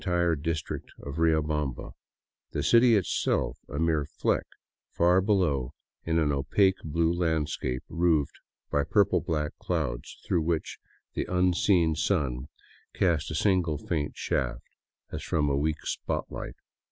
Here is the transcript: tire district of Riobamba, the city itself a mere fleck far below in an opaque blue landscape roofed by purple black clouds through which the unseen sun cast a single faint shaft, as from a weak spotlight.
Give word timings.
tire 0.03 0.35
district 0.35 0.89
of 1.03 1.19
Riobamba, 1.19 1.91
the 2.53 2.63
city 2.63 2.95
itself 2.95 3.59
a 3.69 3.77
mere 3.77 4.03
fleck 4.03 4.45
far 4.89 5.21
below 5.21 5.73
in 6.05 6.17
an 6.17 6.31
opaque 6.31 6.79
blue 6.83 7.13
landscape 7.13 7.83
roofed 7.87 8.39
by 8.71 8.83
purple 8.83 9.21
black 9.21 9.51
clouds 9.59 10.19
through 10.25 10.41
which 10.41 10.79
the 11.13 11.25
unseen 11.29 11.93
sun 11.93 12.47
cast 12.95 13.29
a 13.29 13.35
single 13.35 13.77
faint 13.77 14.13
shaft, 14.17 14.65
as 15.11 15.21
from 15.21 15.47
a 15.51 15.55
weak 15.55 15.83
spotlight. 15.85 16.55